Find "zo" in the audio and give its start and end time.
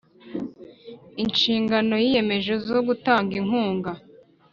2.67-2.79